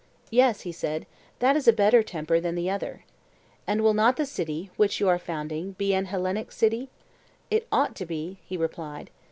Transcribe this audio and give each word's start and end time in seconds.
Yes, 0.31 0.61
he 0.61 0.71
said, 0.71 1.05
that 1.37 1.55
is 1.55 1.67
a 1.67 1.71
better 1.71 2.01
temper 2.01 2.39
than 2.39 2.55
the 2.55 2.71
other. 2.71 3.03
And 3.67 3.83
will 3.83 3.93
not 3.93 4.15
the 4.17 4.25
city, 4.25 4.71
which 4.75 4.99
you 4.99 5.07
are 5.07 5.19
founding, 5.19 5.73
be 5.73 5.93
an 5.93 6.05
Hellenic 6.05 6.51
city? 6.51 6.89
It 7.51 7.67
ought 7.71 7.95
to 7.97 8.07
be, 8.07 8.39
he 8.43 8.57
replied. 8.57 9.11